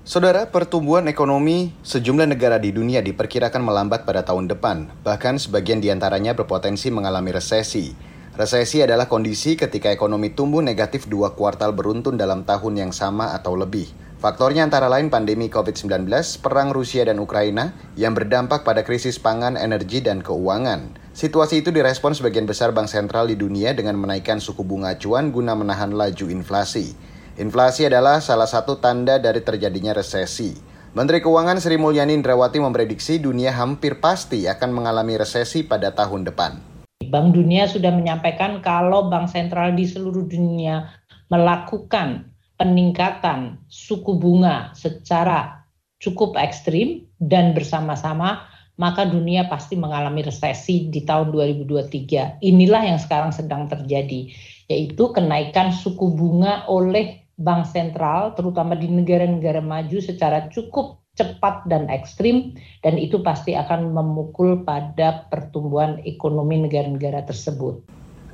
[0.00, 5.92] Saudara, pertumbuhan ekonomi sejumlah negara di dunia diperkirakan melambat pada tahun depan, bahkan sebagian di
[5.92, 7.92] antaranya berpotensi mengalami resesi.
[8.32, 13.60] Resesi adalah kondisi ketika ekonomi tumbuh negatif dua kuartal beruntun dalam tahun yang sama atau
[13.60, 13.92] lebih.
[14.16, 16.08] Faktornya antara lain pandemi COVID-19,
[16.40, 21.05] perang Rusia dan Ukraina yang berdampak pada krisis pangan, energi, dan keuangan.
[21.16, 25.56] Situasi itu direspon sebagian besar bank sentral di dunia dengan menaikkan suku bunga acuan guna
[25.56, 26.92] menahan laju inflasi.
[27.40, 30.52] Inflasi adalah salah satu tanda dari terjadinya resesi.
[30.92, 36.60] Menteri Keuangan Sri Mulyani Indrawati memprediksi dunia hampir pasti akan mengalami resesi pada tahun depan.
[37.08, 41.00] Bank Dunia sudah menyampaikan kalau bank sentral di seluruh dunia
[41.32, 42.28] melakukan
[42.60, 45.64] peningkatan suku bunga secara
[45.96, 52.44] cukup ekstrim dan bersama-sama maka dunia pasti mengalami resesi di tahun 2023.
[52.44, 54.28] Inilah yang sekarang sedang terjadi,
[54.68, 61.88] yaitu kenaikan suku bunga oleh bank sentral, terutama di negara-negara maju secara cukup cepat dan
[61.88, 62.52] ekstrim,
[62.84, 67.80] dan itu pasti akan memukul pada pertumbuhan ekonomi negara-negara tersebut.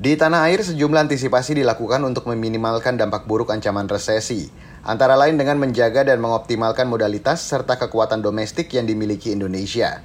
[0.03, 4.51] Di tanah air, sejumlah antisipasi dilakukan untuk meminimalkan dampak buruk ancaman resesi,
[4.83, 10.03] antara lain dengan menjaga dan mengoptimalkan modalitas serta kekuatan domestik yang dimiliki Indonesia.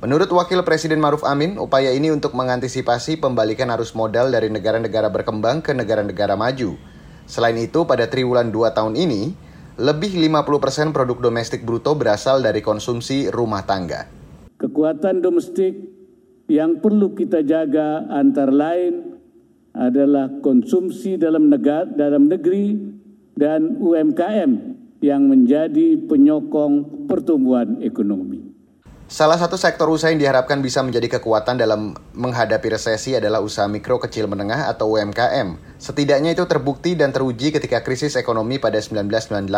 [0.00, 5.60] Menurut Wakil Presiden Maruf Amin, upaya ini untuk mengantisipasi pembalikan arus modal dari negara-negara berkembang
[5.60, 6.76] ke negara-negara maju–
[7.30, 9.30] Selain itu, pada triwulan 2 tahun ini,
[9.78, 14.10] lebih 50% produk domestik bruto berasal dari konsumsi rumah tangga.
[14.58, 15.78] Kekuatan domestik
[16.50, 19.14] yang perlu kita jaga antara lain
[19.70, 22.74] adalah konsumsi dalam negara dalam negeri
[23.38, 24.50] dan UMKM
[24.98, 28.39] yang menjadi penyokong pertumbuhan ekonomi.
[29.10, 33.98] Salah satu sektor usaha yang diharapkan bisa menjadi kekuatan dalam menghadapi resesi adalah usaha mikro
[33.98, 35.58] kecil menengah atau UMKM.
[35.82, 39.50] Setidaknya itu terbukti dan teruji ketika krisis ekonomi pada 1998.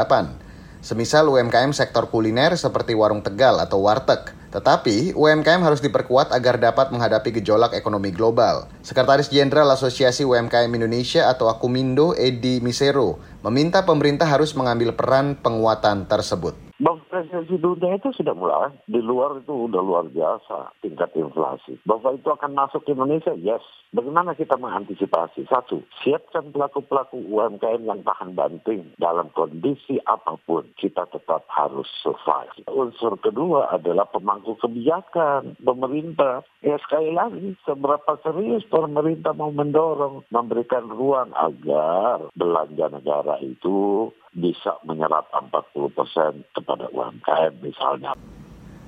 [0.81, 4.33] Semisal UMKM sektor kuliner seperti warung Tegal atau warteg.
[4.57, 8.73] Tetapi UMKM harus diperkuat agar dapat menghadapi gejolak ekonomi global.
[8.81, 16.09] Sekretaris Jenderal Asosiasi UMKM Indonesia atau Akumindo Edi Misero meminta pemerintah harus mengambil peran penguatan
[16.09, 16.57] tersebut.
[16.81, 18.73] Bang resesi dunia itu sudah mulai.
[18.89, 21.77] Di luar itu udah luar biasa tingkat inflasi.
[21.85, 23.61] Bahwa itu akan masuk ke Indonesia, yes.
[23.93, 25.45] Bagaimana kita mengantisipasi?
[25.53, 30.65] Satu, siapkan pelaku-pelaku UMKM yang tahan banting dalam kondisi apa pun.
[30.81, 32.65] Kita tetap harus survive.
[32.73, 36.41] Unsur kedua adalah pemangku kebijakan pemerintah.
[36.65, 44.81] Ya sekali lagi, seberapa serius pemerintah mau mendorong, memberikan ruang agar belanja negara itu bisa
[44.89, 47.02] menyerap 40 persen kepada UMKM
[47.59, 48.13] misalnya.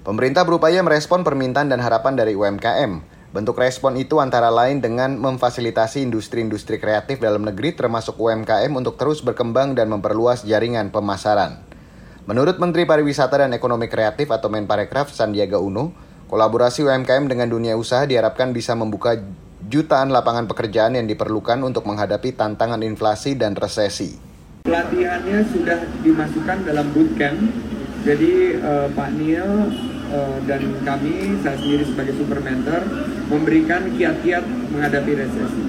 [0.04, 3.00] Pemerintah berupaya merespon permintaan dan harapan dari UMKM.
[3.34, 9.24] Bentuk respon itu antara lain dengan memfasilitasi industri-industri kreatif dalam negeri termasuk UMKM untuk terus
[9.26, 11.64] berkembang dan memperluas jaringan pemasaran.
[12.30, 15.90] Menurut Menteri Pariwisata dan Ekonomi Kreatif atau Menparekraf Sandiaga Uno,
[16.30, 19.18] kolaborasi UMKM dengan dunia usaha diharapkan bisa membuka
[19.66, 24.14] jutaan lapangan pekerjaan yang diperlukan untuk menghadapi tantangan inflasi dan resesi.
[24.64, 27.73] Pelatihannya sudah dimasukkan dalam bootcamp.
[28.04, 29.48] Jadi uh, Pak Neil
[30.12, 32.84] uh, dan kami, saya sendiri sebagai super mentor,
[33.32, 35.62] memberikan kiat-kiat menghadapi resesi.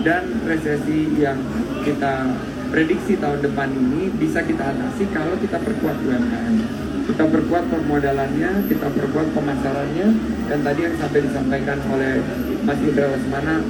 [0.00, 1.36] Dan resesi yang
[1.84, 2.32] kita
[2.72, 6.56] prediksi tahun depan ini bisa kita atasi kalau kita perkuat UMKM.
[7.12, 10.08] Kita perkuat permodalannya, kita perkuat pemasarannya,
[10.48, 12.24] dan tadi yang sampai disampaikan oleh
[12.64, 13.60] Mas Indra Lesmana,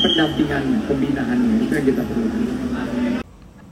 [0.00, 2.28] pendampingan pembinaannya, itu yang kita perlu.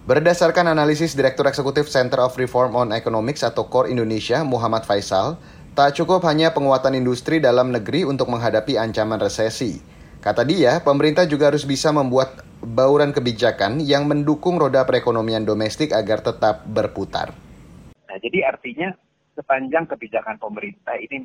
[0.04, 5.40] Berdasarkan analisis Direktur Eksekutif Center of Reform on Economics atau CORE Indonesia, Muhammad Faisal,
[5.72, 9.80] tak cukup hanya penguatan industri dalam negeri untuk menghadapi ancaman resesi.
[10.20, 16.20] Kata dia, pemerintah juga harus bisa membuat bauran kebijakan yang mendukung roda perekonomian domestik agar
[16.20, 17.32] tetap berputar.
[18.04, 18.92] Nah, jadi artinya
[19.32, 21.24] sepanjang kebijakan pemerintah ini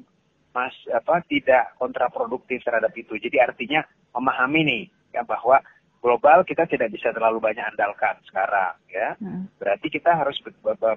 [0.55, 3.19] mas apa tidak kontraproduktif terhadap itu.
[3.19, 3.83] Jadi artinya
[4.15, 4.83] memahami nih
[5.19, 5.59] ya bahwa
[5.99, 9.15] global kita tidak bisa terlalu banyak andalkan sekarang ya.
[9.19, 9.51] Hmm.
[9.59, 10.39] Berarti kita harus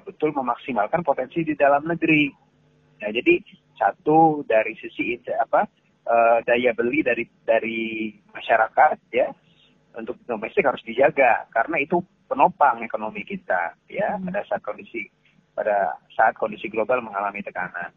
[0.07, 2.31] betul memaksimalkan potensi di dalam negeri.
[3.03, 3.43] Nah, jadi
[3.75, 5.67] satu dari sisi apa
[6.07, 9.29] uh, daya beli dari dari masyarakat ya
[9.99, 11.99] untuk domestik harus dijaga karena itu
[12.31, 14.31] penopang ekonomi kita ya hmm.
[14.31, 15.05] pada saat kondisi
[15.53, 17.93] pada saat kondisi global mengalami tekanan.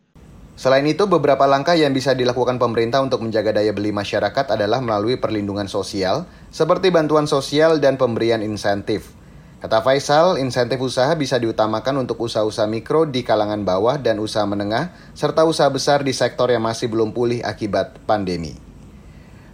[0.56, 5.19] Selain itu, beberapa langkah yang bisa dilakukan pemerintah untuk menjaga daya beli masyarakat adalah melalui
[5.19, 9.12] perlindungan sosial, seperti bantuan sosial dan pemberian insentif.
[9.60, 14.96] Kata Faisal, insentif usaha bisa diutamakan untuk usaha-usaha mikro di kalangan bawah dan usaha menengah,
[15.12, 18.56] serta usaha besar di sektor yang masih belum pulih akibat pandemi.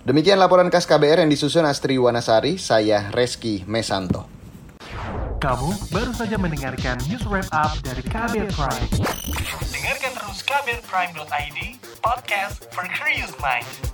[0.05, 4.40] Demikian laporan khas KBR yang disusun Astri Wanasari, saya Reski Mesanto.
[5.41, 8.89] Kamu baru saja mendengarkan news wrap up dari KBR Prime.
[9.73, 13.90] Dengarkan terus kbrprime.id, podcast for curious mind.